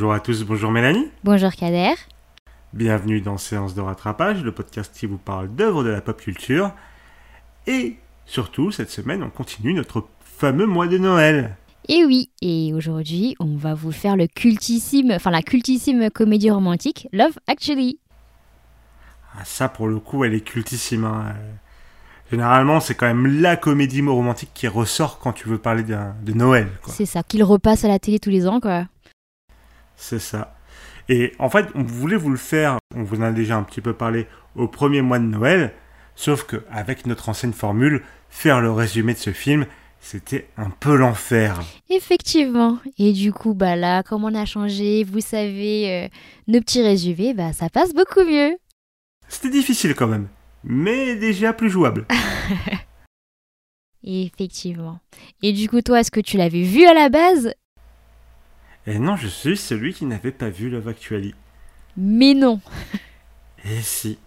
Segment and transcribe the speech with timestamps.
[0.00, 1.10] Bonjour à tous, bonjour Mélanie.
[1.24, 1.92] Bonjour Kader.
[2.72, 6.72] Bienvenue dans Séance de rattrapage, le podcast qui vous parle d'œuvres de la pop culture.
[7.66, 11.54] Et surtout, cette semaine, on continue notre fameux mois de Noël.
[11.86, 17.06] Et oui, et aujourd'hui, on va vous faire le cultissime, enfin la cultissime comédie romantique
[17.12, 17.98] Love Actually.
[19.38, 21.04] Ah, ça, pour le coup, elle est cultissime.
[21.04, 21.26] hein.
[21.36, 21.52] Euh,
[22.30, 26.68] Généralement, c'est quand même la comédie romantique qui ressort quand tu veux parler de Noël.
[26.86, 28.86] C'est ça, qu'il repasse à la télé tous les ans, quoi.
[30.00, 30.56] C'est ça.
[31.10, 33.82] Et en fait, on voulait vous le faire, on vous en a déjà un petit
[33.82, 35.74] peu parlé au premier mois de Noël,
[36.14, 39.66] sauf que avec notre ancienne formule, faire le résumé de ce film,
[40.00, 41.60] c'était un peu l'enfer.
[41.90, 42.78] Effectivement.
[42.98, 46.08] Et du coup, bah là, comme on a changé, vous savez, euh,
[46.48, 48.56] nos petits résumés, bah ça passe beaucoup mieux.
[49.28, 50.28] C'était difficile quand même,
[50.64, 52.06] mais déjà plus jouable.
[54.02, 54.98] Effectivement.
[55.42, 57.52] Et du coup, toi, est-ce que tu l'avais vu à la base?
[58.90, 61.34] Et non, je suis celui qui n'avait pas vu Love Actually.
[61.96, 62.60] Mais non.
[63.64, 64.18] Et si.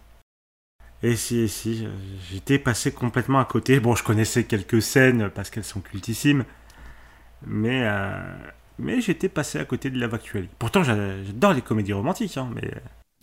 [1.01, 1.89] Et si, et si, euh,
[2.31, 3.81] j'étais passé complètement à côté.
[3.81, 6.45] Bon, je connaissais quelques scènes parce qu'elles sont cultissimes,
[7.45, 8.21] mais, euh,
[8.79, 10.47] mais j'étais passé à côté de Love Actually.
[10.59, 12.71] Pourtant, j'a- j'adore les comédies romantiques, hein, mais...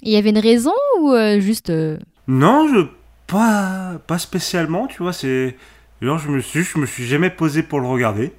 [0.03, 1.71] Il y avait une raison ou euh, juste...
[1.71, 2.87] euh, Non, je...
[3.27, 5.57] Pas, pas spécialement, tu vois, c'est...
[6.03, 8.33] Genre, je me suis, je me suis jamais posé pour le regarder,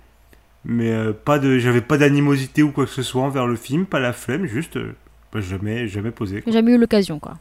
[0.64, 1.58] mais euh, pas de...
[1.60, 4.78] J'avais pas d'animosité ou quoi que ce soit envers le film, pas la flemme, juste...
[4.78, 4.96] euh,
[5.34, 6.52] bah, jamais, jamais posé, quoi.
[6.52, 7.38] Jamais eu l'occasion, quoi.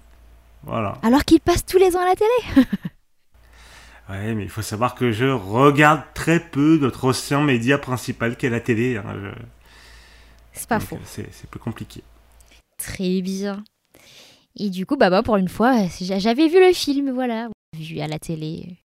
[0.62, 0.98] Voilà.
[1.02, 2.66] Alors qu'il passe tous les ans à la télé
[4.08, 8.50] Ouais, mais il faut savoir que je regarde très peu notre océan média principal qu'est
[8.50, 8.96] la télé.
[8.96, 9.42] hein, je-
[10.52, 10.98] C'est pas donc, faux.
[11.04, 12.02] C'est c'est plus compliqué.
[12.76, 13.62] Très bien.
[14.56, 17.48] Et du coup, bah, bah, pour une fois, j'a- j'avais vu le film, voilà,
[17.78, 18.78] vu à la télé.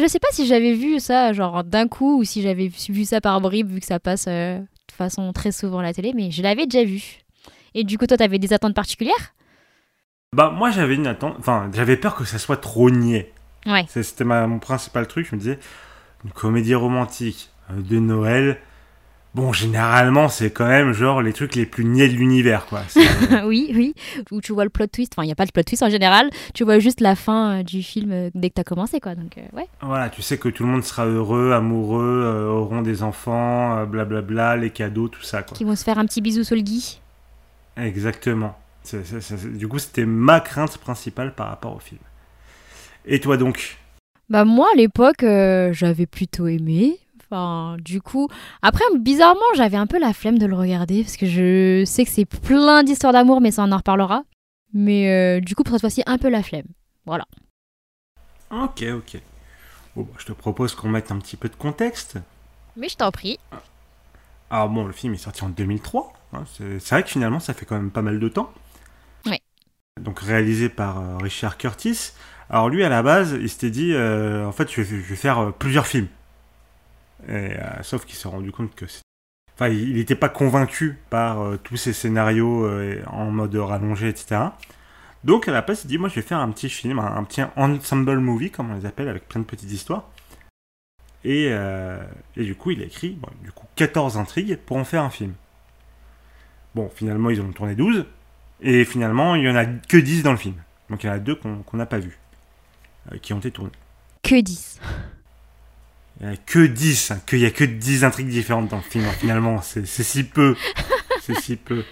[0.00, 3.20] Je sais pas si j'avais vu ça, genre d'un coup, ou si j'avais vu ça
[3.20, 6.30] par bribes, vu que ça passe euh, de façon très souvent à la télé, mais
[6.30, 7.20] je l'avais déjà vu.
[7.74, 9.34] Et du coup, toi, t'avais des attentes particulières?
[10.34, 11.36] Bah, moi, j'avais une attente.
[11.38, 13.32] Enfin, j'avais peur que ça soit trop niais.
[13.66, 13.84] Ouais.
[13.88, 15.28] C'était mon principal truc.
[15.30, 15.58] Je me disais,
[16.24, 18.58] une comédie romantique euh, de Noël.
[19.34, 22.82] Bon, généralement, c'est quand même genre les trucs les plus niais de l'univers, quoi.
[22.88, 23.94] C'est- oui, oui.
[24.30, 25.90] Où tu vois le plot twist, enfin, il n'y a pas de plot twist en
[25.90, 29.16] général, tu vois juste la fin euh, du film euh, dès que t'as commencé, quoi.
[29.16, 29.66] Donc, euh, ouais.
[29.82, 33.86] voilà, tu sais que tout le monde sera heureux, amoureux, euh, auront des enfants, euh,
[33.86, 35.56] blablabla, les cadeaux, tout ça, quoi.
[35.56, 37.00] Qui vont se faire un petit bisou sur le gui.
[37.76, 38.56] Exactement.
[39.54, 42.00] Du coup, c'était ma crainte principale par rapport au film.
[43.06, 43.78] Et toi donc?
[44.30, 46.98] Bah moi à l'époque euh, j'avais plutôt aimé.
[47.26, 48.28] Enfin du coup
[48.62, 52.10] après bizarrement j'avais un peu la flemme de le regarder parce que je sais que
[52.10, 54.24] c'est plein d'histoires d'amour mais ça on en reparlera.
[54.72, 56.66] Mais euh, du coup pour cette fois-ci un peu la flemme.
[57.06, 57.24] Voilà.
[58.50, 59.20] Ok, ok.
[59.96, 62.16] Bon, bah, je te propose qu'on mette un petit peu de contexte.
[62.76, 63.38] Mais je t'en prie.
[64.50, 66.12] Alors bon, le film est sorti en 2003.
[66.32, 68.52] hein, c'est vrai que finalement, ça fait quand même pas mal de temps.
[69.26, 69.40] Ouais.
[70.00, 72.12] Donc réalisé par euh, Richard Curtis.
[72.50, 75.16] Alors lui, à la base, il s'était dit, euh, en fait, je vais, je vais
[75.16, 76.08] faire plusieurs films.
[77.28, 78.86] Euh, sauf qu'il s'est rendu compte que...
[79.54, 84.40] Enfin, il n'était pas convaincu par euh, tous ces scénarios euh, en mode rallongé, etc.
[85.22, 87.42] Donc à la place, il dit, moi, je vais faire un petit film, un, petit
[87.56, 90.08] ensemble movie, comme on les appelle, avec plein de petites histoires.
[91.26, 91.46] Et,
[92.36, 95.32] et du coup, il a écrit du coup, 14 intrigues pour en faire un film.
[96.74, 98.04] Bon, finalement, ils ont tourné 12.
[98.60, 100.56] Et finalement, il n'y en a que 10 dans le film.
[100.90, 102.18] Donc il y en a deux qu'on n'a pas vus,
[103.12, 103.72] euh, qui ont été tournés.
[104.22, 104.80] Que 10.
[106.20, 109.04] N'y a que 10, hein, qu'il y a que 10 intrigues différentes dans le film,
[109.04, 109.60] hein, finalement.
[109.62, 110.56] C'est si peu.
[111.20, 111.84] C'est si peu.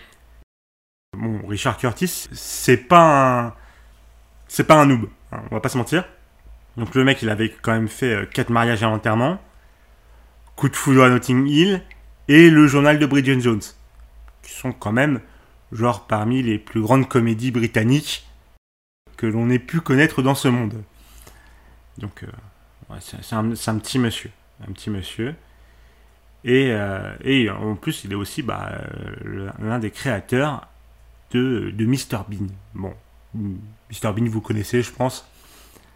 [1.16, 3.54] Bon, Richard Curtis, c'est pas un.
[4.48, 6.04] C'est pas un noob, hein, on va pas se mentir.
[6.76, 9.40] Donc le mec, il avait quand même fait 4 mariages à l'enterrement,
[10.56, 11.82] Coup de foudre à Notting Hill
[12.28, 13.62] et Le journal de Bridget Jones,
[14.42, 15.20] qui sont quand même,
[15.72, 18.26] genre, parmi les plus grandes comédies britanniques
[19.16, 20.82] que l'on ait pu connaître dans ce monde.
[21.98, 22.28] Donc, euh,
[23.00, 24.30] c'est un, petit monsieur.
[24.66, 25.34] Un petit monsieur.
[26.44, 30.68] Et, euh, et en plus, il est aussi bah, euh, l'un des créateurs
[31.30, 32.24] de, de Mr.
[32.28, 32.46] Bean.
[32.74, 32.94] Bon,
[33.34, 34.12] Mr.
[34.12, 35.26] Bean, vous connaissez, je pense.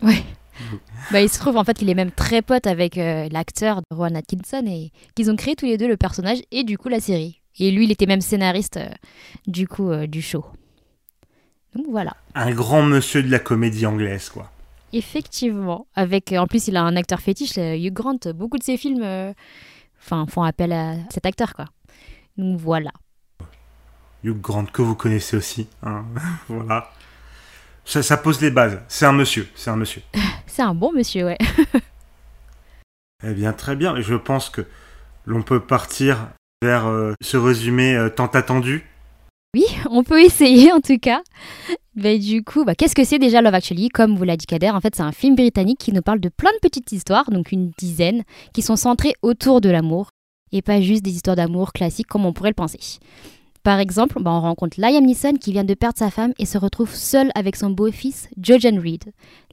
[0.02, 0.22] Ouais.
[1.12, 4.16] Bah, il se trouve en fait qu'il est même très pote avec euh, l'acteur Rowan
[4.16, 7.42] Atkinson et qu'ils ont créé tous les deux le personnage et du coup la série.
[7.58, 8.88] Et lui, il était même scénariste euh,
[9.46, 10.46] du coup du show.
[11.74, 12.16] Donc voilà.
[12.34, 14.50] Un grand monsieur de la comédie anglaise, quoi.
[14.96, 15.86] Effectivement.
[15.94, 18.18] Avec, euh, en plus, il a un acteur fétiche, euh, Hugh Grant.
[18.34, 19.32] Beaucoup de ses films euh,
[20.00, 21.66] enfin, font appel à cet acteur, quoi.
[22.38, 22.90] Donc voilà.
[24.24, 25.68] Hugh Grant, que vous connaissez aussi.
[25.82, 26.04] hein.
[26.48, 26.90] voilà.
[27.84, 28.80] Ça, ça pose les bases.
[28.88, 29.46] C'est un monsieur.
[29.54, 30.00] C'est un monsieur.
[30.46, 31.38] C'est un bon monsieur, ouais.
[33.24, 34.00] Eh bien, très bien.
[34.00, 34.66] Je pense que
[35.26, 36.28] l'on peut partir
[36.62, 38.86] vers euh, ce résumé euh, tant attendu.
[39.56, 41.22] Oui, on peut essayer en tout cas.
[41.94, 43.88] Mais du coup, bah, qu'est-ce que c'est déjà Love Actually?
[43.88, 46.28] Comme vous l'a dit Kader, en fait, c'est un film britannique qui nous parle de
[46.28, 50.10] plein de petites histoires, donc une dizaine, qui sont centrées autour de l'amour,
[50.52, 52.78] et pas juste des histoires d'amour classiques comme on pourrait le penser.
[53.62, 56.58] Par exemple, bah, on rencontre Liam Neeson qui vient de perdre sa femme et se
[56.58, 59.04] retrouve seul avec son beau-fils, Jojen Reed.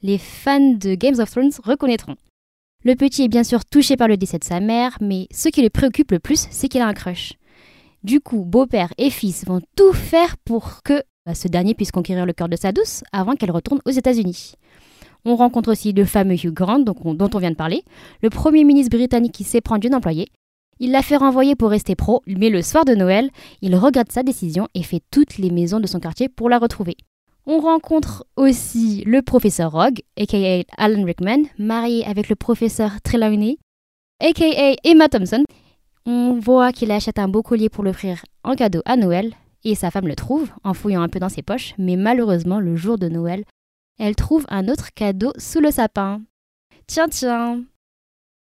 [0.02, 2.16] Les fans de Games of Thrones reconnaîtront.
[2.84, 5.62] Le petit est bien sûr touché par le décès de sa mère, mais ce qui
[5.62, 7.32] le préoccupe le plus, c'est qu'il a un crush.
[8.04, 12.26] Du coup, beau-père et fils vont tout faire pour que bah, ce dernier puisse conquérir
[12.26, 14.52] le cœur de sa douce avant qu'elle retourne aux États-Unis.
[15.24, 17.82] On rencontre aussi le fameux Hugh Grant dont on vient de parler,
[18.22, 20.28] le premier ministre britannique qui s'éprend d'une employée.
[20.80, 23.30] Il l'a fait renvoyer pour rester pro, mais le soir de Noël,
[23.62, 26.98] il regrette sa décision et fait toutes les maisons de son quartier pour la retrouver.
[27.46, 33.56] On rencontre aussi le professeur Rogue, aka Alan Rickman, marié avec le professeur Trelawney,
[34.20, 35.44] aka Emma Thompson.
[36.06, 39.34] On voit qu'il achète un beau collier pour l'offrir en cadeau à Noël,
[39.64, 42.76] et sa femme le trouve en fouillant un peu dans ses poches, mais malheureusement, le
[42.76, 43.44] jour de Noël,
[43.98, 46.20] elle trouve un autre cadeau sous le sapin.
[46.86, 47.64] Tiens, tiens.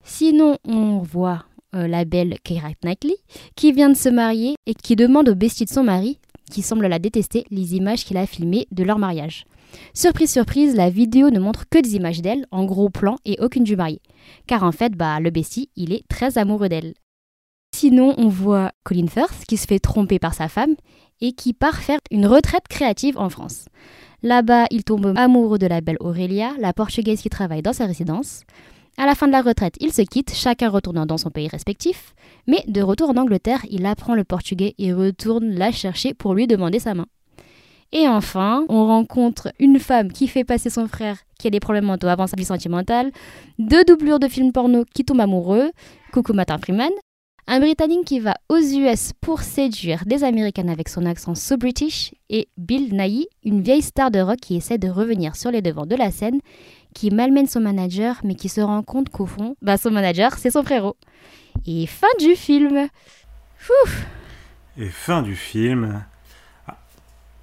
[0.05, 1.45] Sinon, on voit
[1.75, 3.17] euh, la belle Keira Knightley,
[3.57, 6.19] qui vient de se marier et qui demande au bestie de son mari
[6.51, 9.45] qui semble la détester, les images qu'il a filmées de leur mariage.
[9.95, 13.65] Surprise, surprise, la vidéo ne montre que des images d'elle, en gros plan, et aucune
[13.65, 14.03] du marié.
[14.47, 16.95] Car en fait, bah, le bestie, il est très amoureux d'elle.
[17.81, 20.75] Sinon, on voit Colin Firth qui se fait tromper par sa femme
[21.23, 23.71] et qui part faire une retraite créative en France.
[24.23, 28.43] Là-bas, il tombe amoureux de la belle Aurélia, la portugaise qui travaille dans sa résidence.
[28.99, 32.15] À la fin de la retraite, ils se quittent, chacun retournant dans son pays respectif.
[32.47, 36.47] Mais de retour en Angleterre, il apprend le portugais et retourne la chercher pour lui
[36.47, 37.07] demander sa main.
[37.93, 41.87] Et enfin, on rencontre une femme qui fait passer son frère qui a des problèmes
[41.87, 43.11] mentaux avant sa vie sentimentale,
[43.59, 45.71] deux doublures de films porno qui tombent amoureux,
[46.13, 46.91] coucou Martin Freeman,
[47.47, 52.13] un Britannique qui va aux US pour séduire des Américaines avec son accent so british,
[52.29, 55.87] et Bill Nighy, une vieille star de rock qui essaie de revenir sur les devants
[55.87, 56.41] de la scène
[56.95, 60.51] qui malmène son manager, mais qui se rend compte qu'au fond, bah, son manager, c'est
[60.51, 60.97] son frérot.
[61.67, 62.89] Et fin du film.
[64.77, 66.05] Et fin du film.
[66.67, 66.79] Ah,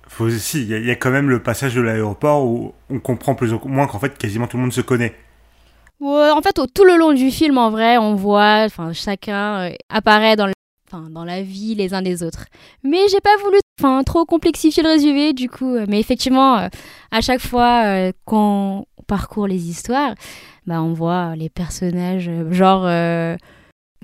[0.07, 3.59] faut il y, a quand même le passage de l'aéroport où on comprend plus ou
[3.65, 5.15] moins qu'en fait quasiment tout le monde se connaît.
[6.01, 10.35] En fait, tout le long du film, en vrai, on voit, enfin, chacun euh, apparaît
[10.35, 10.51] dans,
[11.09, 12.45] dans la vie les uns des autres.
[12.83, 15.75] Mais j'ai pas voulu, enfin, trop complexifier le résumé, du coup.
[15.75, 16.67] Euh, mais effectivement, euh,
[17.11, 20.13] à chaque fois qu'on parcourt les histoires,
[20.65, 22.85] bah, on voit les personnages, genre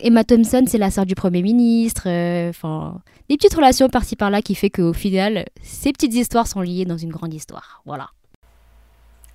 [0.02, 2.08] Emma Thompson, c'est la sœur du Premier ministre,
[2.50, 6.86] enfin, des petites relations par-ci par-là qui fait qu'au final, ces petites histoires sont liées
[6.86, 7.82] dans une grande histoire.
[7.86, 8.10] Voilà.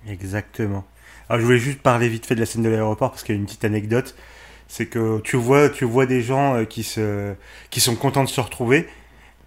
[0.07, 0.83] Exactement.
[1.29, 3.37] Alors, je voulais juste parler vite fait de la scène de l'aéroport parce qu'il y
[3.37, 4.15] a une petite anecdote.
[4.67, 7.33] C'est que tu vois, tu vois des gens qui, se,
[7.69, 8.87] qui sont contents de se retrouver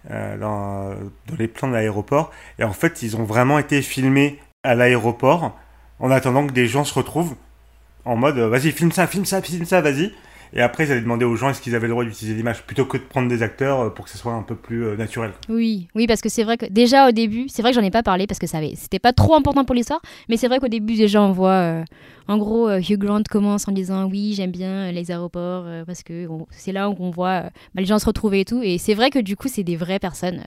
[0.09, 2.31] dans, dans les plans de l'aéroport.
[2.59, 5.57] Et en fait, ils ont vraiment été filmés à l'aéroport
[5.99, 7.35] en attendant que des gens se retrouvent
[8.05, 10.13] en mode euh, vas-y, filme ça, filme ça, filme ça, vas-y.
[10.55, 12.85] Et après, ils allaient demander aux gens est-ce qu'ils avaient le droit d'utiliser l'image plutôt
[12.85, 15.31] que de prendre des acteurs euh, pour que ce soit un peu plus euh, naturel.
[15.49, 17.89] Oui, oui, parce que c'est vrai que déjà au début, c'est vrai que j'en ai
[17.89, 20.59] pas parlé parce que ça avait, c'était pas trop important pour l'histoire, mais c'est vrai
[20.59, 21.83] qu'au début déjà on voit,
[22.27, 26.71] en gros, Hugh Grant commence en disant oui, j'aime bien les aéroports parce que c'est
[26.71, 27.41] là où on voit
[27.73, 29.75] bah, les gens se retrouver et tout, et c'est vrai que du coup c'est des
[29.75, 30.43] vraies personnes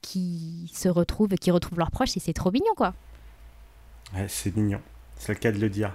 [0.00, 2.94] qui se retrouvent, qui retrouvent leurs proches et c'est trop mignon quoi.
[4.14, 4.80] Ouais, c'est mignon.
[5.18, 5.92] C'est le cas de le dire.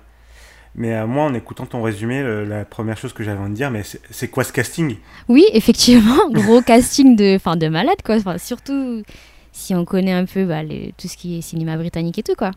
[0.76, 3.56] Mais à euh, moi, en écoutant ton résumé, la première chose que j'avais envie de
[3.56, 4.98] dire, mais c'est quoi ce casting?
[5.28, 8.16] Oui, effectivement, gros casting de, fin, de malade, quoi.
[8.16, 9.04] Enfin, surtout
[9.52, 10.62] si on connaît un peu bah,
[10.98, 12.52] tout ce qui est cinéma britannique et tout, quoi.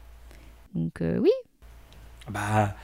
[0.75, 1.31] Donc, euh, oui.
[2.31, 2.75] Bah,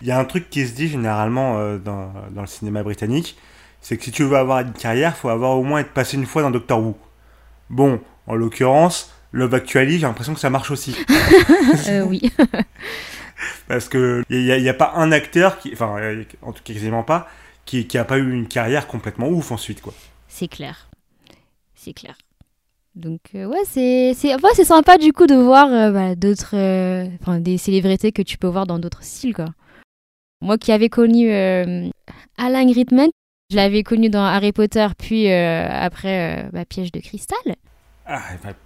[0.00, 3.36] il y a un truc qui se dit généralement euh, dans, dans, le cinéma britannique,
[3.80, 6.16] c'est que si tu veux avoir une carrière, il faut avoir au moins être passé
[6.16, 6.96] une fois dans Doctor Who.
[7.70, 10.96] Bon, en l'occurrence, Love Actually, j'ai l'impression que ça marche aussi.
[11.88, 12.32] euh, oui.
[13.68, 15.96] Parce que il n'y a, pas un acteur, qui, enfin,
[16.42, 17.28] en tout cas quasiment pas,
[17.64, 19.94] qui n'a pas eu une carrière complètement ouf ensuite, quoi.
[20.28, 20.88] C'est clair.
[21.74, 22.16] C'est clair.
[22.98, 27.06] Donc euh, ouais, c'est c'est c'est sympa du coup de voir euh, bah, d'autres euh,
[27.20, 29.46] enfin des célébrités que tu peux voir dans d'autres styles quoi.
[30.40, 31.92] Moi qui avais connu Alan
[32.72, 33.08] Rickman,
[33.50, 37.56] je l'avais connu dans Harry Potter puis après bah, Piège de cristal.
[38.10, 38.22] Ah,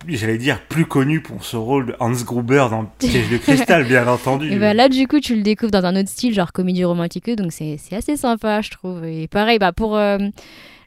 [0.07, 4.07] j'allais dire plus connu pour ce rôle de Hans Gruber dans Piège de cristal, bien
[4.09, 4.53] entendu.
[4.53, 7.29] Et bah là, du coup, tu le découvres dans un autre style, genre comédie romantique,
[7.31, 9.05] donc c'est assez sympa, je trouve.
[9.05, 10.19] Et pareil, bah, pour euh,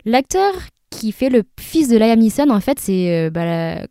[0.05, 0.53] l'acteur
[0.89, 3.25] qui fait le fils de Liam Neeson, en fait, c'est.
[3.25, 3.85] Euh, bah,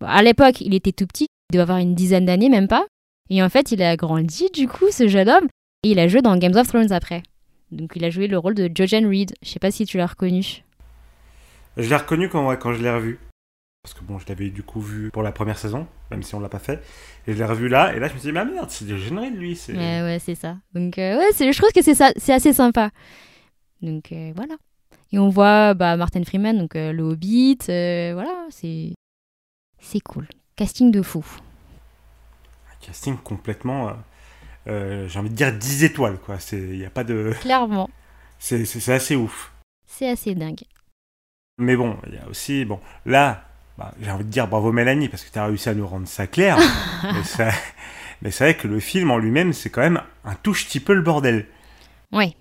[0.00, 2.86] à l'époque, il était tout petit, il doit avoir une dizaine d'années, même pas.
[3.28, 5.46] Et en fait, il a grandi, du coup, ce jeune homme,
[5.84, 7.22] et il a joué dans Games of Thrones après.
[7.70, 9.34] Donc, il a joué le rôle de Jojen Reed.
[9.40, 10.64] Je sais pas si tu l'as reconnu.
[11.76, 13.20] Je l'ai reconnu quand, quand je l'ai revu.
[13.82, 16.40] Parce que bon, je l'avais du coup vu pour la première saison, même si on
[16.40, 16.84] l'a pas fait.
[17.26, 18.98] Et je l'ai revu là, et là je me suis dit, mais merde, c'est des
[18.98, 19.56] génériques de lui.
[19.56, 20.58] c'est- Ouais, ouais, c'est ça.
[20.74, 22.90] Donc, euh, ouais, c'est- je trouve que c'est ça, c'est assez sympa.
[23.80, 24.56] Donc, euh, voilà.
[25.12, 27.58] Et on voit bah, Martin Freeman, donc euh, le Hobbit.
[27.66, 28.92] voilà, c'est
[29.78, 30.28] c'est cool.
[30.56, 31.24] Casting de fou.
[32.70, 33.92] Un casting complètement.
[34.66, 36.36] J'ai envie de dire 10 étoiles, quoi.
[36.52, 37.32] Il n'y a pas de.
[37.40, 37.88] Clairement,
[38.38, 39.52] C'est c'est- c'est assez ouf.
[39.86, 40.60] c'est assez dingue.
[41.58, 42.64] Mais bon, il y a aussi.
[42.66, 43.49] Bon, là,
[43.80, 46.06] bah, j'ai envie de dire bravo Mélanie, parce que tu as réussi à nous rendre
[46.06, 46.58] ça clair.
[47.02, 47.50] mais ça-
[48.22, 50.92] mais c'est vrai que le film en lui-même, c'est quand même un touche petit peu
[50.92, 51.46] le bordel.
[52.12, 52.36] Ouais.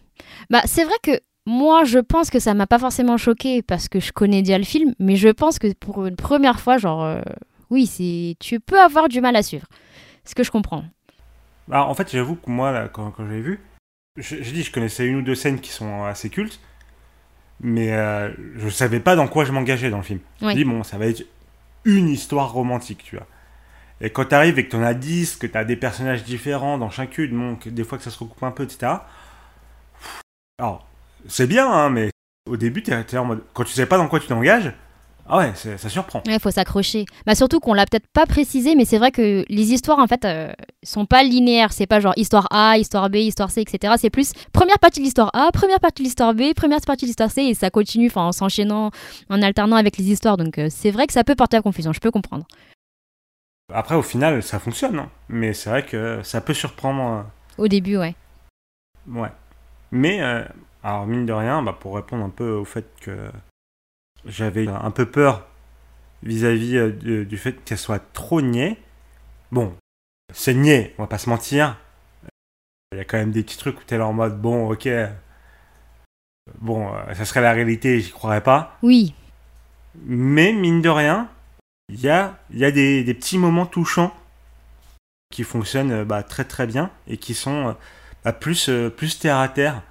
[0.49, 1.11] Bah, c'est vrai que
[1.45, 4.65] moi, je pense que ça m'a pas forcément choqué parce que je connais déjà le
[4.65, 7.21] film, mais je pense que pour une première fois, genre, euh,
[7.69, 9.65] oui, c'est, tu peux avoir du mal à suivre.
[10.25, 10.83] Ce que je comprends.
[11.71, 13.61] Alors, Bah, en fait, j'avoue que moi, là, quand, quand j'ai vu,
[14.17, 16.59] je- j'ai dit, je connaissais une ou deux scènes qui sont assez cultes,
[17.61, 20.19] mais euh, je savais pas dans quoi je m'engageais dans le film.
[20.39, 20.55] Je me Oui.
[20.55, 21.25] dis, bon, ça va être
[21.85, 23.27] une histoire romantique, tu vois.
[24.01, 27.57] Et quand t'arrives et que t'en as 10, que t'as des personnages différents dans chacune,
[27.59, 28.93] que des fois que ça se recoupe un peu, etc.
[30.57, 30.87] Alors,
[31.27, 32.09] c'est bien, hein, mais
[32.49, 33.43] au début, t'es t'es en mode.
[33.53, 34.71] Quand tu sais pas dans quoi tu t'engages,
[35.31, 36.23] ah ouais, ça surprend.
[36.25, 37.05] Il faut s'accrocher.
[37.25, 40.25] Bah, surtout qu'on l'a peut-être pas précisé, mais c'est vrai que les histoires, en fait,
[40.25, 40.51] euh,
[40.83, 41.71] sont pas linéaires.
[41.71, 43.93] C'est pas genre histoire A, histoire B, histoire C, etc.
[43.97, 47.09] C'est plus première partie de l'histoire A, première partie de l'histoire B, première partie de
[47.09, 48.89] l'histoire C, et ça continue en s'enchaînant,
[49.29, 50.37] en alternant avec les histoires.
[50.37, 51.93] Donc, euh, c'est vrai que ça peut porter à confusion.
[51.93, 52.45] Je peux comprendre.
[53.71, 55.09] Après, au final, ça fonctionne, hein.
[55.29, 57.03] mais c'est vrai que ça peut surprendre.
[57.59, 58.15] euh, Au début, ouais.
[59.07, 59.29] Ouais.
[59.91, 60.43] Mais, euh,
[60.83, 63.29] alors mine de rien, bah, pour répondre un peu au fait que
[64.25, 65.49] j'avais un peu peur
[66.23, 68.77] vis-à-vis euh, du, fait qu'elle soit trop niais,
[69.51, 69.75] bon,
[70.33, 71.77] c'est niais, on va pas se mentir.
[72.91, 74.89] Il y a quand même des petits trucs où t'es là en mode, bon, ok,
[76.59, 78.77] bon, euh, ça serait la réalité, j'y croirais pas.
[78.81, 79.13] Oui,
[80.05, 81.29] Mais mine de rien,
[81.89, 84.13] il y a, y a des, des petits moments touchants
[85.31, 87.75] qui fonctionnent euh, bah, très très bien et qui sont
[88.25, 89.83] bah, plus, plus terre à terre.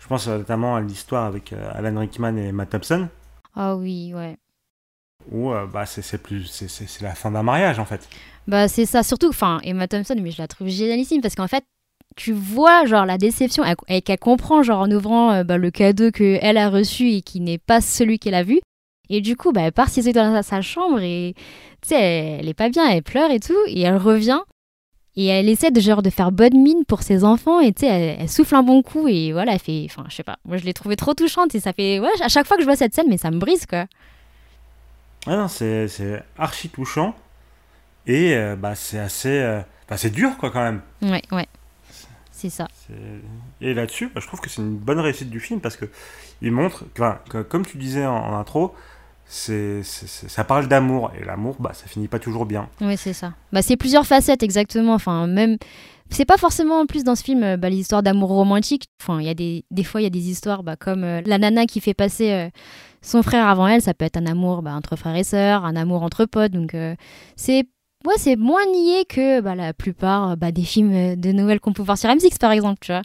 [0.00, 3.08] Je pense notamment à l'histoire avec Alan Rickman et Matt Thompson,
[3.56, 4.36] ah oui, ouais.
[5.32, 8.08] où euh, bah, c'est c'est plus c'est- c'est c'est la fin d'un mariage en fait.
[8.46, 11.64] Bah c'est ça, surtout, enfin, Emma Thompson, mais je la trouve génialissime parce qu'en fait,
[12.16, 16.10] tu vois genre la déception et qu'elle comprend genre en ouvrant euh, bah, le cadeau
[16.12, 18.60] que elle a reçu et qui n'est pas celui qu'elle a vu.
[19.08, 21.34] Et du coup, bah, elle part s'isoler dans sa, sa chambre et
[21.82, 24.40] tu sais, elle, elle est pas bien, elle pleure et tout, et elle revient
[25.16, 27.86] et elle essaie de genre de faire bonne mine pour ses enfants et tu sais,
[27.88, 30.56] elle, elle souffle un bon coup et voilà, elle fait, enfin, je sais pas, moi
[30.58, 32.76] je l'ai trouvée trop touchante et ça fait, ouais, à chaque fois que je vois
[32.76, 33.86] cette scène, mais ça me brise quoi.
[35.26, 35.88] Ah non, c'est
[36.38, 37.14] archi touchant
[38.06, 39.28] et euh, bah, c'est assez.
[39.28, 40.80] euh, bah, c'est dur quoi quand même.
[41.02, 41.46] Ouais, ouais,
[42.30, 42.68] c'est ça.
[43.60, 45.86] Et là-dessus, bah, je trouve que c'est une bonne réussite du film parce que
[46.42, 46.84] il montre,
[47.28, 48.74] que- comme tu disais en, en intro,
[49.28, 52.68] ça parle d'amour et l'amour, bah, ça finit pas toujours bien.
[52.80, 53.32] Oui, c'est ça.
[53.52, 54.94] Bah, c'est plusieurs facettes, exactement.
[54.94, 55.56] Enfin, même.
[56.08, 58.84] C'est pas forcément en plus dans ce film euh, bah, les histoires d'amour romantique.
[59.02, 61.20] Enfin, il y a des, des fois, il y a des histoires bah, comme euh,
[61.26, 62.48] la nana qui fait passer euh,
[63.02, 63.82] son frère avant elle.
[63.82, 66.52] Ça peut être un amour bah, entre frères et sœurs, un amour entre potes.
[66.52, 66.76] Donc,
[67.34, 67.64] c'est.
[68.04, 71.82] Ouais, c'est moins nié que bah, la plupart bah, des films de Noël qu'on peut
[71.82, 73.00] voir sur M6, par exemple.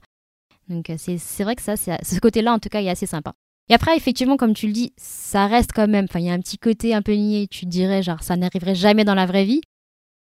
[0.70, 3.34] Donc, c'est vrai que ça, c'est- ce côté-là, en tout cas, est assez sympa.
[3.72, 6.04] Et après, effectivement, comme tu le dis, ça reste quand même.
[6.10, 7.48] Enfin, il y a un petit côté un peu niais.
[7.50, 9.62] Tu dirais, genre, ça n'arriverait jamais dans la vraie vie.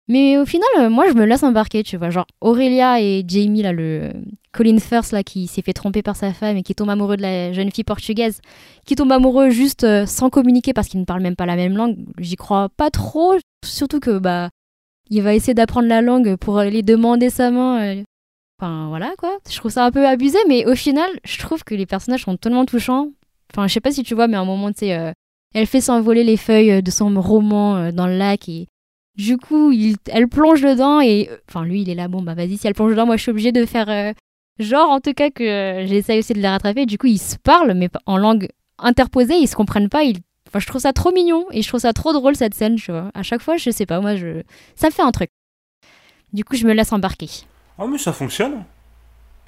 [0.10, 2.10] Mais au final, euh, moi, je me laisse embarquer, tu vois.
[2.10, 4.12] Genre, Aurélia et Jamie, là, le
[4.52, 7.22] Colin Firth, là, qui s'est fait tromper par sa femme et qui tombe amoureux de
[7.22, 8.42] la jeune fille portugaise,
[8.86, 11.78] qui tombe amoureux juste euh, sans communiquer parce qu'ils ne parlent même pas la même
[11.78, 13.36] langue, j'y crois pas trop.
[13.64, 14.50] Surtout que, bah,
[15.10, 17.82] il va essayer d'apprendre la langue pour aller demander sa main.
[18.00, 18.04] euh.
[18.60, 19.38] Enfin, voilà, quoi.
[19.50, 22.36] Je trouve ça un peu abusé, mais au final, je trouve que les personnages sont
[22.36, 23.12] tellement touchants.
[23.54, 25.12] Enfin, je sais pas si tu vois, mais à un moment, tu sais, euh,
[25.54, 28.68] elle fait s'envoler les feuilles de son roman euh, dans le lac et
[29.18, 29.74] du coup,
[30.12, 31.30] elle plonge dedans et.
[31.32, 33.22] euh, Enfin, lui, il est là, bon, bah vas-y, si elle plonge dedans, moi je
[33.24, 33.90] suis obligée de faire.
[33.90, 34.14] euh,
[34.60, 36.86] genre, en tout cas, que euh, j'essaye aussi de la rattraper.
[36.86, 40.04] Du coup, ils se parlent, mais en langue interposée, ils se comprennent pas.
[40.48, 42.92] Enfin, je trouve ça trop mignon et je trouve ça trop drôle cette scène, tu
[42.92, 43.12] vois.
[43.14, 44.44] À chaque fois, je sais pas, moi, je.
[44.76, 45.30] Ça fait un truc.
[46.34, 47.30] Du coup, je me laisse embarquer.
[47.78, 48.64] Ah, mais ça fonctionne.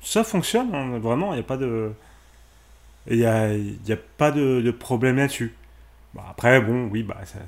[0.01, 1.91] Ça fonctionne, hein, vraiment, il n'y a pas de.
[3.10, 5.53] Il n'y a, y a pas de, de problème là-dessus.
[6.13, 7.17] Bon, après, bon, oui, bah.
[7.25, 7.39] ça-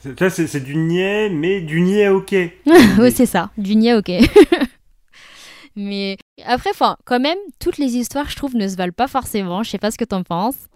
[0.00, 2.34] c'est- Là, c'est du niais, mais du niais ok.
[2.98, 3.50] oui, c'est ça.
[3.56, 4.10] Du niais, ok.
[5.76, 9.62] Mais après, enfin, quand même, toutes les histoires, je trouve, ne se valent pas forcément.
[9.62, 10.68] Je sais pas ce que t'en penses.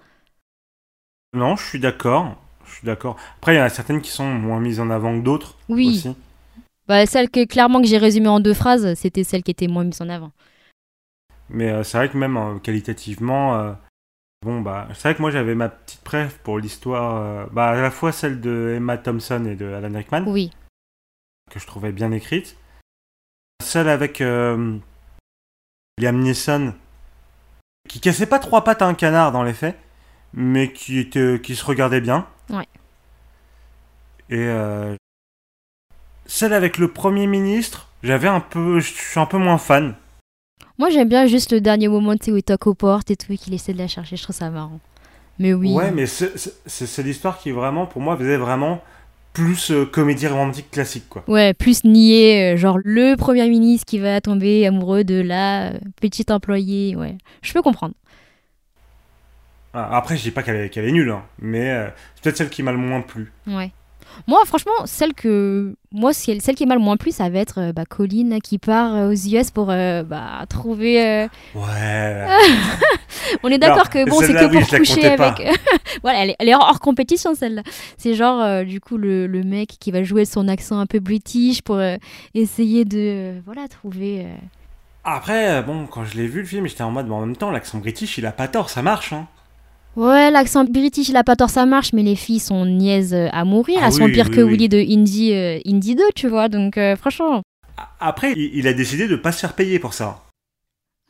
[1.34, 2.36] Non, je suis d'accord.
[2.64, 3.16] Je suis d'accord.
[3.36, 5.88] Après, il y en a certaines qui sont moins mises en avant que d'autres Oui.
[5.88, 6.16] aussi.
[6.88, 9.84] Bah, celle que clairement que j'ai résumée en deux phrases, c'était celle qui était moins
[9.84, 10.32] mise en avant.
[11.48, 13.72] Mais euh, c'est vrai que même euh, qualitativement, euh,
[14.42, 17.74] Bon, bah, c'est vrai que moi j'avais ma petite préf pour l'histoire, euh, bah, à
[17.80, 20.50] la fois celle de Emma Thompson et de Alan Rickman, Oui.
[21.50, 22.56] que je trouvais bien écrite.
[23.62, 24.78] Celle avec euh,
[25.98, 26.74] Liam Neeson,
[27.88, 29.76] qui cassait pas trois pattes à un canard dans les faits,
[30.32, 32.26] mais qui, était, qui se regardait bien.
[32.50, 32.68] Ouais.
[34.28, 34.94] Et euh,
[36.26, 39.94] celle avec le Premier ministre, j'avais un peu, je suis un peu moins fan.
[40.78, 43.16] Moi, j'aime bien juste le dernier moment, tu sais, où il toque aux portes et
[43.16, 44.16] tout, et qu'il essaie de la chercher.
[44.16, 44.78] Je trouve ça marrant.
[45.38, 45.72] Mais oui.
[45.72, 48.82] Ouais, mais c'est- l'histoire qui vraiment, pour moi, faisait vraiment
[49.32, 51.22] plus euh, comédie romantique classique, quoi.
[51.28, 55.78] Ouais, plus nier, euh, genre le premier ministre qui va tomber amoureux de la euh,
[56.00, 56.96] petite employée.
[56.96, 57.94] Ouais, je peux comprendre.
[59.74, 61.68] Ah, Après, je dis pas qu'elle est, nulle, hein, mais
[62.14, 63.30] c'est peut-être celle qui m'a le moins plu.
[63.46, 63.72] Ouais.
[64.26, 67.58] Moi, franchement, celle que moi, celle celle qui m'a le moins plu, ça va être
[67.60, 71.02] euh, bah, Colin là, qui part euh, aux US pour euh, bah, trouver.
[71.04, 72.26] euh, Ouais.
[73.42, 75.48] On est d'accord que bon, c'est que oui, pour coucher avec.
[76.02, 77.62] voilà, elle est, elle est hors compétition celle-là.
[77.98, 80.98] C'est genre euh, du coup le, le mec qui va jouer son accent un peu
[81.00, 81.80] british pour
[82.34, 84.26] essayer de voilà trouver.
[85.04, 87.52] Après, bon, quand je l'ai vu le film, j'étais en mode, bon, en même temps,
[87.52, 89.28] l'accent british, il a pas tort, ça marche, hein.
[89.96, 93.28] Ouais, l'accent british, il a pas tort, ça marche, mais les filles sont niaises euh,
[93.32, 93.78] à mourir.
[93.80, 94.50] Ah Elles sont oui, pires oui, que oui.
[94.52, 96.48] Willy de Indie, euh, Indie 2, tu vois.
[96.48, 97.42] Donc, euh, franchement.
[97.98, 100.22] Après, il, a décidé de pas se faire payer pour ça.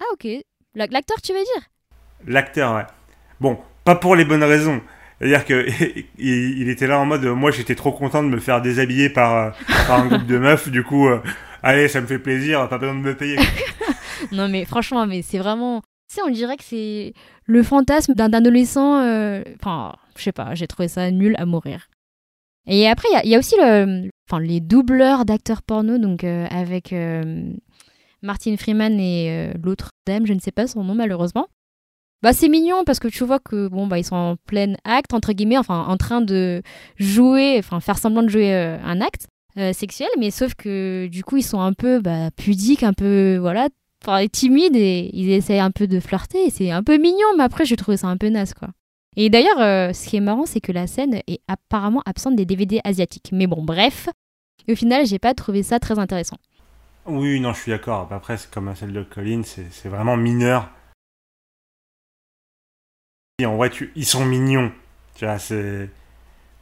[0.01, 0.29] Ah, ok.
[0.77, 1.63] La- L'acteur, tu veux dire?
[2.27, 2.87] L'acteur, ouais.
[3.41, 4.81] Bon, pas pour les bonnes raisons.
[5.19, 5.67] C'est-à-dire que
[6.19, 9.53] il, était là en mode, moi, j'étais trop content de me faire déshabiller par,
[9.89, 11.21] par un groupe de meufs, du coup, euh,
[11.63, 13.39] allez, ça me fait plaisir, pas besoin de me payer.
[14.33, 15.83] Non, mais franchement, mais c'est vraiment.
[16.27, 17.13] On dirait que c'est
[17.45, 19.01] le fantasme d'un adolescent.
[19.03, 21.89] euh, Enfin, je sais pas, j'ai trouvé ça nul à mourir.
[22.67, 24.09] Et après, il y a- aussi le...
[24.41, 27.53] les doubleurs d'acteurs porno, donc euh, avec euh,
[28.23, 31.47] Martin Freeman et l'autre dame, je ne sais pas son nom malheureusement.
[32.23, 35.13] Bah, c'est mignon parce que tu vois que bon bah ils sont en plein acte
[35.15, 36.63] entre guillemets, enfin en train de
[36.97, 39.27] jouer, enfin faire semblant de jouer un acte
[39.75, 43.69] sexuel, mais sauf que du coup ils sont un peu bah, pudiques, un peu voilà,
[44.07, 46.51] enfin timides et ils essayent un peu de flirter.
[46.51, 48.69] C'est un peu mignon, mais après j'ai trouvé ça un peu naze quoi.
[49.17, 52.45] Et d'ailleurs, euh, ce qui est marrant, c'est que la scène est apparemment absente des
[52.45, 53.31] DVD asiatiques.
[53.33, 54.09] Mais bon, bref,
[54.69, 56.37] au final, j'ai pas trouvé ça très intéressant.
[57.07, 58.09] Oui, non, je suis d'accord.
[58.11, 60.69] Après, c'est comme celle de Colin, c'est vraiment mineur.
[63.43, 64.73] En vrai, ils sont mignons.
[65.15, 65.89] Tu c'est.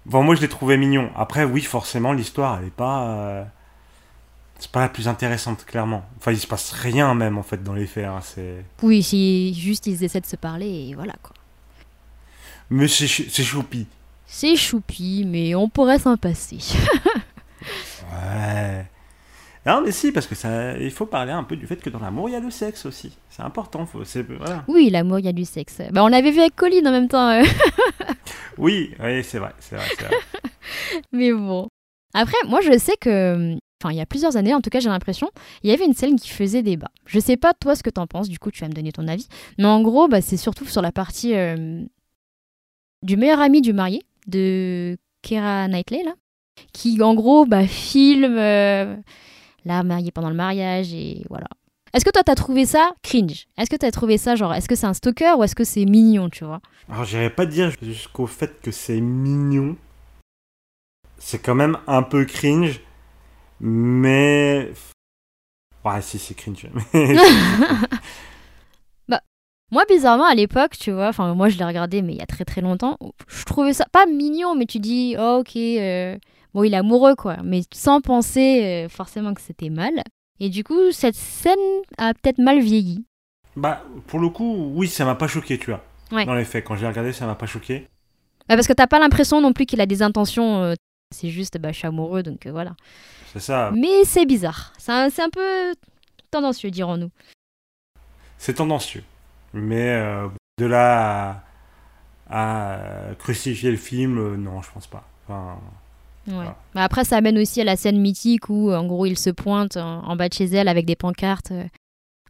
[0.07, 1.11] Bon, moi, je les trouvais mignons.
[1.17, 3.09] Après, oui, forcément, l'histoire, elle est pas.
[3.09, 3.45] euh,
[4.65, 6.07] C'est pas la plus intéressante, clairement.
[6.17, 8.07] Enfin, il se passe rien, même, en fait, dans les faits.
[8.07, 8.65] hein, C'est.
[8.83, 11.37] Oui, si juste ils essaient de se parler et voilà quoi.
[12.71, 13.87] Mais c'est chou- c'est choupi.
[14.27, 16.59] C'est choupi, mais on pourrait s'en passer.
[18.13, 18.87] Ouais.
[19.67, 21.99] Non, mais si, parce que ça, il faut parler un peu du fait que dans
[21.99, 23.17] l'amour, il y a le sexe aussi.
[23.31, 23.87] C'est important.
[23.87, 24.65] Faut, c'est, voilà.
[24.69, 25.79] oui, l'amour, il y a du sexe.
[25.91, 27.31] Bah, on l'avait vu avec Colin en même temps.
[27.31, 27.43] euh.
[28.59, 30.17] Oui, oui, c'est vrai, c'est vrai, c'est vrai.
[31.13, 31.69] Mais bon.
[32.13, 33.57] Après, moi, je sais que.
[33.83, 35.31] Enfin, il y a plusieurs années, en tout cas, j'ai l'impression,
[35.63, 36.91] il y avait une scène qui faisait débat.
[37.07, 39.07] Je sais pas, toi, ce que t'en penses, du coup, tu vas me donner ton
[39.09, 39.29] avis.
[39.59, 41.83] Mais en gros, bah, c'est surtout sur la partie euh,
[43.03, 46.15] du meilleur ami du marié, de Keira Knightley, là,
[46.73, 48.97] qui, en gros, bah, filme euh,
[49.65, 51.49] la mariée pendant le mariage, et voilà.
[51.93, 53.47] Est-ce que toi, t'as trouvé ça cringe?
[53.57, 55.85] Est-ce que t'as trouvé ça, genre, est-ce que c'est un stalker ou est-ce que c'est
[55.85, 56.61] mignon, tu vois?
[56.89, 59.77] Alors, j'irais pas dire jusqu'au fait que c'est mignon.
[61.19, 62.81] C'est quand même un peu cringe,
[63.61, 64.73] mais.
[65.85, 66.67] Ouais, si, c'est cringe.
[66.95, 67.15] Mais-
[69.73, 72.27] Moi, bizarrement, à l'époque, tu vois, enfin, moi, je l'ai regardé, mais il y a
[72.27, 76.17] très très longtemps, je trouvais ça pas mignon, mais tu dis, oh, ok, euh,
[76.53, 79.95] bon, il est amoureux, quoi, mais sans penser euh, forcément que c'était mal.
[80.39, 81.59] Et du coup, cette scène
[81.99, 83.05] a peut-être mal vieilli.
[83.57, 85.83] bah, pour le coup, oui, ça m'a pas choqué, tu vois.
[86.13, 86.27] Ouais.
[86.27, 87.89] Dans les faits, quand j'ai regardé, ça m'a pas choqué.
[88.49, 90.75] Bah, parce que t'as pas l'impression non plus qu'il a des intentions, euh,
[91.15, 92.75] c'est juste, bah, je suis amoureux, donc euh, voilà.
[93.33, 93.71] C'est ça.
[93.75, 95.75] Mais c'est bizarre, c'est un, c'est un peu
[96.31, 97.11] tendancieux, dirons-nous.
[98.39, 99.05] C'est tendancieux.
[99.53, 101.43] Mais euh, de là
[102.29, 105.09] à, à, euh, crucifier le film, euh, non, je pense pas.
[105.25, 105.59] Enfin,
[106.27, 106.33] Ouais.
[106.35, 106.57] Voilà.
[106.75, 109.77] Bah, après, ça amène aussi à la scène mythique où, en gros, il se pointe
[109.77, 111.53] en, en bas de chez elle avec des pancartes,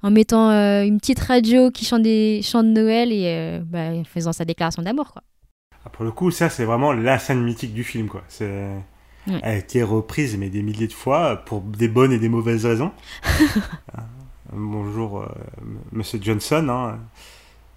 [0.02, 4.02] en mettant euh, une petite radio qui chante des chants de Noël et euh, bah,
[4.04, 5.22] faisant sa déclaration d'amour, quoi.
[5.84, 8.22] Ah, Pour le coup, ça, c'est vraiment la scène mythique du film, quoi.
[8.28, 8.70] C'est...
[9.26, 12.66] Elle a été reprise, mais des milliers de fois, pour des bonnes et des mauvaises
[12.66, 12.92] raisons.
[13.96, 14.04] Ah,
[14.52, 15.26] Bonjour, euh,
[15.92, 16.66] Monsieur Johnson.
[16.68, 16.98] hein.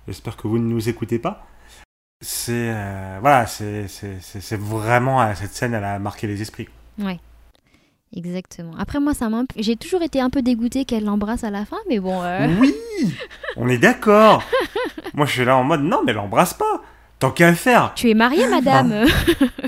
[0.08, 1.48] J'espère que vous ne nous écoutez pas.
[2.22, 2.52] C'est...
[2.74, 3.88] euh, voilà, c'est,
[4.58, 5.22] vraiment...
[5.22, 6.68] euh, Cette scène, elle a marqué les esprits.
[7.00, 7.20] Ouais.
[8.16, 8.74] Exactement.
[8.78, 12.00] Après, moi, ça j'ai toujours été un peu dégoûtée qu'elle l'embrasse à la fin, mais
[12.00, 12.22] bon.
[12.24, 12.74] euh, Oui
[13.58, 14.44] On est d'accord
[15.14, 16.82] Moi, je suis là en mode, non, mais l'embrasse pas
[17.20, 19.06] Tant qu'à faire Tu es mariée, madame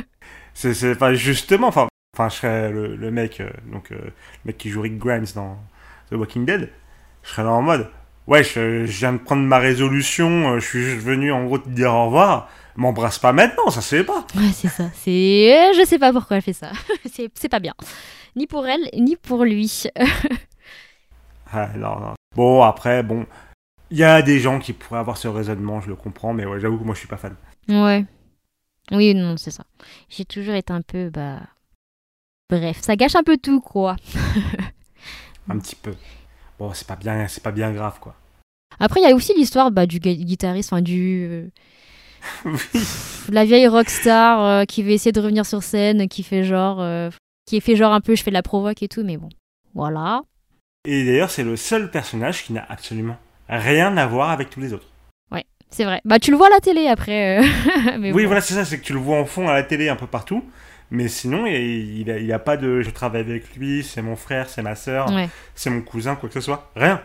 [0.53, 4.12] C'est, enfin, justement, enfin, enfin, je serais le, le mec, euh, donc, euh, le
[4.45, 5.57] mec qui joue Rick Grimes dans
[6.12, 6.69] The Walking Dead,
[7.23, 7.89] je serais là en mode,
[8.27, 11.59] ouais, je, je viens de prendre ma résolution, euh, je suis juste venu en gros
[11.59, 14.25] te dire au revoir, m'embrasse pas maintenant, ça se fait pas.
[14.35, 14.85] Ouais, c'est ça.
[14.93, 16.71] C'est, je sais pas pourquoi elle fait ça.
[17.12, 17.73] c'est, c'est pas bien.
[18.35, 19.83] Ni pour elle, ni pour lui.
[21.51, 22.13] Ah, non, non.
[22.35, 23.25] Bon, après, bon,
[23.91, 26.60] il y a des gens qui pourraient avoir ce raisonnement, je le comprends, mais ouais,
[26.60, 27.36] j'avoue que moi je suis pas fan.
[27.67, 28.06] Ouais.
[28.91, 29.63] Oui, non, c'est ça.
[30.10, 31.41] J'ai toujours été un peu, bah.
[32.49, 33.95] Bref, ça gâche un peu tout, quoi.
[35.49, 35.93] Un petit peu.
[36.58, 38.15] Bon, c'est pas bien, c'est pas bien grave, quoi.
[38.80, 41.25] Après, il y a aussi l'histoire bah, du gu- guitariste, enfin, du.
[41.30, 41.47] euh,
[42.45, 42.60] Oui.
[43.32, 46.82] la vieille rockstar euh, qui veut essayer de revenir sur scène, qui fait genre.
[46.82, 47.10] euh,
[47.45, 49.30] qui fait genre un peu, je fais de la provoque et tout, mais bon.
[49.73, 50.21] Voilà.
[50.86, 53.17] Et d'ailleurs, c'est le seul personnage qui n'a absolument
[53.49, 54.88] rien à voir avec tous les autres.
[55.71, 56.01] C'est vrai.
[56.05, 57.39] Bah, tu le vois à la télé après.
[57.39, 57.43] euh,
[57.99, 58.27] mais oui, bon.
[58.27, 60.07] voilà, c'est ça, c'est que tu le vois en fond à la télé un peu
[60.07, 60.43] partout,
[60.91, 64.15] mais sinon, il il a, il a pas de je travaille avec lui, c'est mon
[64.15, 66.71] frère, c'est ma Ouais, c'est mon cousin, quoi que ce soit.
[66.75, 67.01] Rien.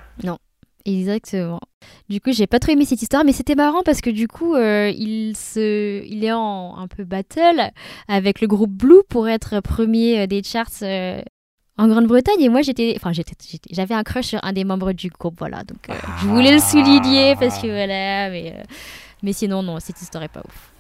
[0.87, 1.61] exactement.
[2.09, 4.55] Du coup, j'ai pas trop aimé cette histoire, mais c'était marrant parce que du coup,
[4.55, 6.03] euh, il, se...
[6.07, 7.71] il est en un peu battle
[8.09, 11.21] avec le groupe Blue pour être premier euh, des charts euh,
[11.79, 12.41] en Grande-Bretagne.
[12.41, 12.95] Et moi, j'étais.
[12.97, 13.35] Enfin, j'étais...
[13.71, 15.65] j'avais un crush sur un des membres du groupe, voilà.
[15.65, 18.55] Donc, euh, je voulais le souligner parce que voilà, mais.
[18.57, 18.63] euh,
[19.23, 20.71] Mais sinon, non, cette histoire est pas ouf.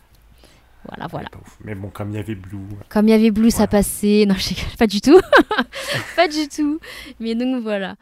[0.88, 1.28] Voilà, voilà.
[1.30, 1.57] Pas ouf.
[1.64, 2.59] Mais bon, comme il y avait Blue.
[2.90, 4.26] Comme il y avait Blue, ça passait.
[4.28, 5.18] Non, je sais pas du tout.
[6.16, 6.78] pas du tout.
[7.20, 7.96] Mais donc voilà.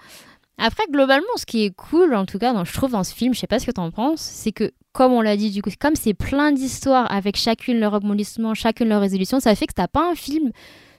[0.59, 3.35] Après, globalement, ce qui est cool, en tout cas, dans- je trouve dans ce film,
[3.35, 5.71] je sais pas ce que t'en penses, c'est que, comme on l'a dit, du coup,
[5.81, 9.89] comme c'est plein d'histoires avec chacune leur rebondissement, chacune leur résolution, ça fait que t'as
[9.89, 10.51] pas un film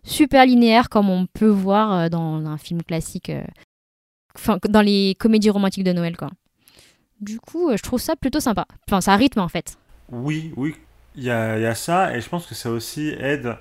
[0.04, 3.44] super linéaire comme on peut voir euh, dans un film classique, euh,
[4.36, 6.30] enfin, dans les comédies romantiques de Noël, quoi.
[7.22, 8.66] Du coup, euh, je trouve ça plutôt sympa.
[8.88, 9.78] Enfin, ça rythme, en fait.
[10.12, 10.76] Oui, oui,
[11.16, 13.58] il y a, il y a ça, et je pense que ça aussi aide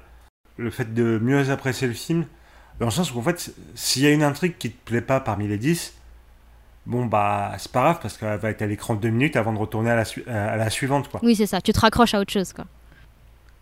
[0.57, 2.27] le fait de mieux apprécier le film,
[2.81, 5.21] dans le sens où, en fait, s'il y a une intrigue qui te plaît pas
[5.21, 5.95] parmi les 10,
[6.87, 9.59] bon, bah, c'est pas grave, parce qu'elle va être à l'écran deux minutes avant de
[9.59, 11.21] retourner à la, su- à la suivante, quoi.
[11.23, 11.61] Oui, c'est ça.
[11.61, 12.65] Tu te raccroches à autre chose, quoi.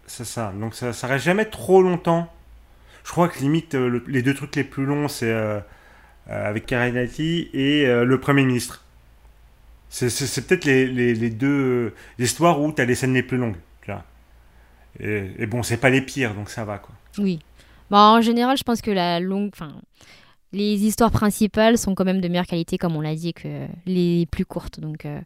[0.06, 2.32] C'est ça, donc ça, ça reste jamais trop longtemps.
[3.04, 5.58] Je crois que limite, euh, le- les deux trucs les plus longs, c'est euh,
[6.28, 8.84] euh, avec Karenati et le Premier ministre.
[9.88, 13.56] C'est- peut-être les, les- les deux histoires où tu as les scènes les plus longues.
[13.82, 14.04] tu vois.
[15.00, 16.94] Et, et bon, c'est pas les pires, donc ça va, quoi.
[17.18, 17.40] Oui.
[17.90, 19.72] Bah, en général, je pense que la longue, enfin,
[20.52, 24.26] les histoires principales sont quand même de meilleure qualité, comme on l'a dit, que les
[24.26, 24.78] plus courtes.
[24.78, 25.20] Donc, euh,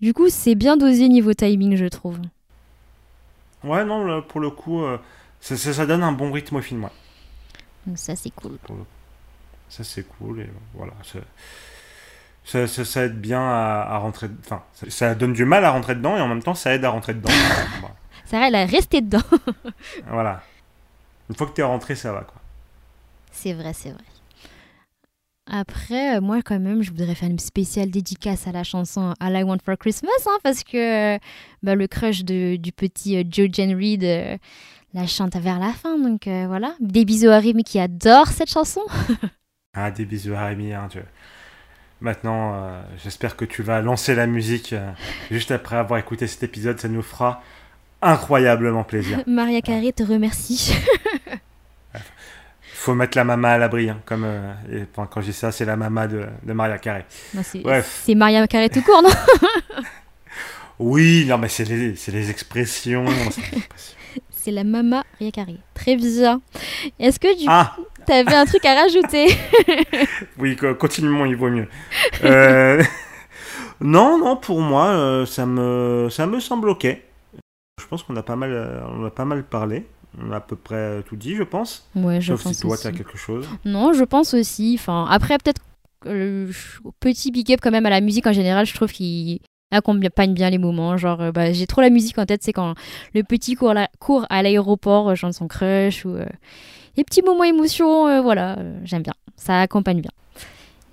[0.00, 2.18] du coup, c'est bien dosé niveau timing, je trouve.
[3.64, 4.98] Ouais, non, pour le coup, euh,
[5.40, 6.90] ça, ça- ça donne un bon rythme au film, ouais.
[7.86, 8.58] Donc ça, c'est cool.
[9.68, 10.92] Ça, c'est cool, et voilà.
[12.44, 14.28] Ça, ça, aide bien à, à rentrer...
[14.40, 16.84] Enfin, ça, ça donne du mal à rentrer dedans, et en même temps, ça aide
[16.84, 17.30] à rentrer dedans.
[17.80, 17.94] Voilà.
[18.26, 19.22] Ça elle a resté dedans.
[20.08, 20.42] Voilà.
[21.28, 22.40] Une fois que t'es rentré, ça va, quoi.
[23.32, 24.02] c'est vrai, c'est vrai.
[25.52, 29.36] Après, euh, moi, quand même, je voudrais faire une spéciale dédicace à la chanson All
[29.36, 31.18] I Want for Christmas, hein, parce que euh,
[31.62, 34.36] bah, le crush de- du petit euh, Joe Jen Reed euh,
[34.94, 35.98] la chante vers la fin.
[35.98, 36.74] Donc euh, voilà.
[36.80, 38.82] Des bisous à Rémi qui adore cette chanson.
[39.72, 40.98] Ah, des bisous à Rémi, hein, tu-
[42.00, 44.90] Maintenant, euh, j'espère que tu vas lancer la musique euh,
[45.30, 46.80] juste après avoir écouté cet épisode.
[46.80, 47.40] Ça nous fera
[48.02, 49.22] incroyablement plaisir.
[49.28, 50.74] Maria Carré te remercie.
[52.74, 54.26] faut mettre la mama à l'abri, hein, comme
[54.72, 57.04] et, quand je dis ça, c'est la mama de, de Maria Carré.
[57.32, 59.10] Non, c'est Maria Carré tout court, non?
[60.80, 63.04] Oui, non, mais c'est les, c'est les expressions.
[64.42, 65.56] C'est la Mama Maria Carré.
[65.74, 66.40] Très bien.
[66.98, 69.26] Est-ce que du Ah, coup, t'avais un truc à rajouter
[70.38, 71.68] oui, co- continuellement, il vaut mieux.
[72.24, 72.82] Euh,
[73.80, 76.86] non, non, pour moi, euh, ça me, ça me semble ok.
[77.80, 79.86] Je pense qu'on a pas mal, euh, on a pas mal parlé.
[80.20, 81.88] On a à peu près tout dit, je pense.
[81.94, 83.48] Ouais, je Sauf pense si toi, tu as quelque chose.
[83.64, 84.76] Non, je pense aussi.
[84.78, 85.60] Enfin, après, peut-être
[87.00, 88.66] petit big up quand même à la musique en général.
[88.66, 90.96] Je trouve qu'il accompagne bien les moments.
[90.96, 92.42] Genre, euh, bah, j'ai trop la musique en tête.
[92.42, 92.74] C'est quand
[93.14, 96.26] le petit court, la- court à l'aéroport, euh, chante son crush ou euh,
[96.96, 98.06] les petits moments émotion.
[98.08, 99.14] euh, voilà, j'aime bien.
[99.36, 100.10] Ça accompagne bien.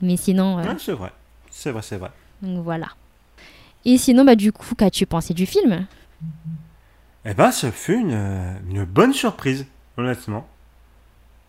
[0.01, 1.11] Mais sinon, Ouais, c'est vrai.
[1.49, 2.11] C'est vrai, c'est vrai.
[2.41, 2.87] donc voilà.
[3.85, 5.87] Et sinon, bah, du coup, qu'as-tu pensé du film?
[7.25, 9.65] Eh ben, ce fut une, une bonne surprise,
[9.97, 10.47] honnêtement.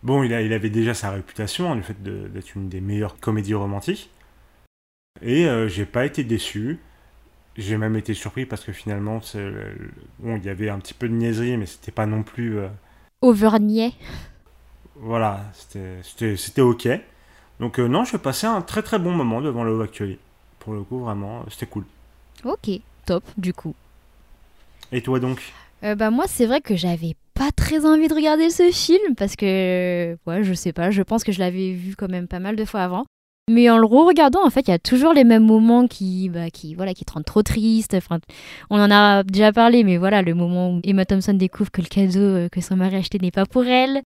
[0.03, 2.81] Bon, il, a, il avait déjà sa réputation, hein, du fait de- d'être une des
[2.81, 4.09] meilleures comédies romantiques.
[5.21, 6.79] Et euh, j'ai pas été déçu.
[7.59, 9.19] J'ai même été surpris parce que finalement,
[10.19, 12.57] bon, il y avait un petit peu de niaiserie, mais c'était pas non plus.
[12.57, 12.67] euh,
[13.21, 13.93] Overnier.
[14.95, 16.87] Voilà, c'était- c'était c'était ok.
[17.59, 20.17] Donc euh, non, je passé un très très bon moment devant le Actually.
[20.59, 21.83] Pour le coup, vraiment, c'était cool.
[22.45, 22.69] Ok,
[23.05, 23.75] top, du coup.
[24.91, 25.41] Et toi donc?
[25.83, 29.35] Euh, bah moi c'est vrai que j'avais pas très envie de regarder ce film parce
[29.37, 32.55] que ouais je sais pas je pense que je l'avais vu quand même pas mal
[32.57, 33.05] de fois avant
[33.49, 36.49] mais en le re-regardant en fait il y a toujours les mêmes moments qui bah,
[36.49, 37.93] qui voilà qui te rendent trop triste.
[37.93, 38.19] Enfin
[38.69, 41.87] on en a déjà parlé mais voilà le moment où Emma Thompson découvre que le
[41.87, 44.01] cadeau euh, que son mari a acheté n'est pas pour elle.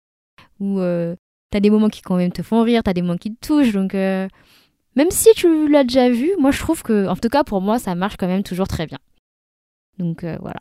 [0.61, 1.16] Ou euh,
[1.51, 3.72] t'as des moments qui quand même te font rire t'as des moments qui te touchent.
[3.72, 4.29] Donc euh,
[4.96, 7.79] même si tu l'as déjà vu moi je trouve que en tout cas pour moi
[7.79, 8.98] ça marche quand même toujours très bien.
[9.98, 10.61] Donc euh, voilà.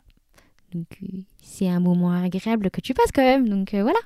[1.42, 3.48] C'est un moment agréable que tu passes quand même.
[3.48, 3.98] Donc voilà.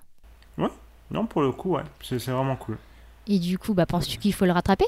[1.12, 2.78] Non, pour le coup, ouais, c'est vraiment cool.
[3.26, 4.87] Et du coup, bah penses-tu qu'il faut le rattraper?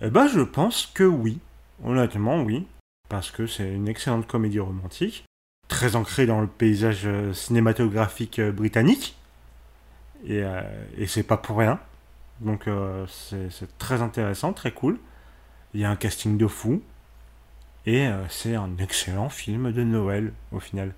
[0.00, 1.38] Eh ben, je pense que oui.
[1.84, 2.66] Honnêtement, oui.
[3.08, 5.24] Parce que c'est une excellente comédie romantique,
[5.68, 9.16] très ancrée dans le paysage euh, cinématographique euh, britannique.
[10.26, 10.62] Et, euh,
[10.96, 11.78] et c'est pas pour rien.
[12.40, 12.68] Donc,
[13.08, 15.00] c'est très intéressant, très cool.
[15.74, 16.82] Il y a un casting de fou.
[17.84, 20.94] Et c'est un excellent film de Noël, au final.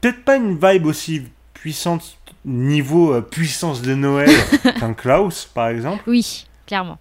[0.00, 4.30] Peut-être pas une vibe aussi puissante, niveau euh, puissance de Noël,
[4.78, 6.02] qu'un Klaus, par exemple.
[6.06, 6.98] Oui, clairement.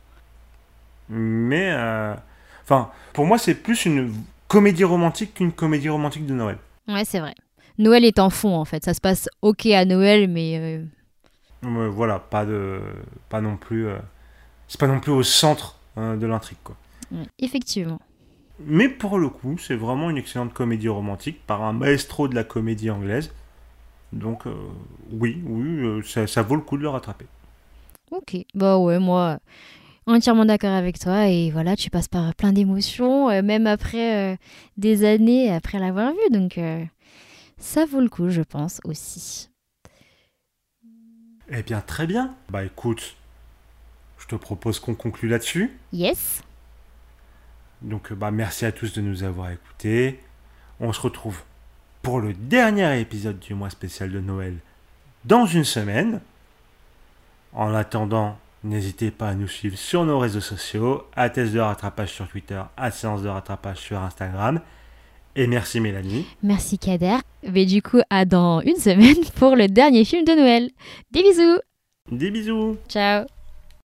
[1.10, 2.16] Mais, euh,
[2.64, 4.14] enfin, pour moi, c'est plus une
[4.48, 6.58] comédie romantique qu'une comédie romantique de Noël.
[6.88, 7.36] Ouais, c'est vrai.
[7.78, 8.84] Noël est en fond en fait.
[8.86, 10.58] Ça se passe ok à Noël, mais
[11.64, 12.80] euh, voilà, pas de,
[13.30, 13.88] pas non plus,
[14.68, 16.76] c'est pas non plus au centre de l'intrigue, quoi.
[17.12, 18.00] ouais, effectivement.
[18.60, 22.44] Mais pour le coup, c'est vraiment une excellente comédie romantique par un maestro de la
[22.44, 23.34] comédie anglaise.
[24.14, 24.54] Donc, euh,
[25.12, 27.26] oui, oui, euh, ça, ça vaut le coup de le rattraper.
[28.12, 28.38] Ok.
[28.54, 29.40] Bah ouais, moi
[30.06, 31.28] entièrement d'accord avec toi.
[31.28, 34.38] Et voilà, tu passes par plein d'émotions, euh, même après euh,
[34.78, 36.30] des années après l'avoir vu.
[36.32, 36.84] Donc euh,
[37.58, 39.50] ça vaut le coup, je pense aussi.
[41.50, 42.36] Eh bien, très bien.
[42.50, 43.16] Bah écoute,
[44.18, 45.72] je te propose qu'on conclue là-dessus.
[45.92, 46.44] Yes.
[47.82, 50.20] Donc, bah, merci à tous de nous avoir écoutés.
[50.80, 51.42] On se retrouve
[52.04, 54.58] pour le dernier épisode du mois spécial de Noël
[55.26, 56.20] dans une semaine.
[57.54, 62.12] En attendant, n'hésitez pas à nous suivre sur nos réseaux sociaux, à Thèse de rattrapage
[62.12, 64.60] sur Twitter, à Séance de rattrapage sur Instagram.
[65.36, 66.28] Et merci Mélanie.
[66.44, 67.18] Merci Kader.
[67.50, 70.70] Mais du coup, à dans une semaine pour le dernier film de Noël.
[71.12, 71.60] Des bisous.
[72.12, 73.26] Des bisous Ciao.